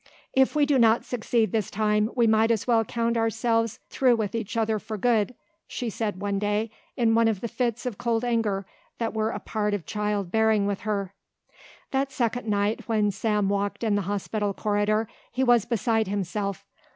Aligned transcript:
"If 0.33 0.55
we 0.55 0.65
do 0.65 0.79
not 0.79 1.05
succeed 1.05 1.51
this 1.51 1.69
time 1.69 2.09
we 2.15 2.25
might 2.25 2.49
as 2.49 2.65
well 2.65 2.83
count 2.83 3.17
ourselves 3.17 3.79
through 3.91 4.15
with 4.15 4.33
each 4.33 4.57
other 4.57 4.79
for 4.79 4.97
good," 4.97 5.35
she 5.67 5.91
said 5.91 6.19
one 6.19 6.39
day 6.39 6.71
in 6.97 7.13
one 7.13 7.27
of 7.27 7.39
the 7.39 7.47
fits 7.47 7.85
of 7.85 7.99
cold 7.99 8.25
anger 8.25 8.65
that 8.97 9.13
were 9.13 9.29
a 9.29 9.37
part 9.37 9.75
of 9.75 9.85
child 9.85 10.31
bearing 10.31 10.65
with 10.65 10.79
her. 10.89 11.13
That 11.91 12.11
second 12.11 12.47
night 12.47 12.87
when 12.87 13.11
Sam 13.11 13.47
walked 13.47 13.83
in 13.83 13.93
the 13.93 14.01
hospital 14.09 14.55
corridor 14.55 15.07
he 15.31 15.43
was 15.43 15.65
beside 15.65 16.07
himself. 16.07 16.65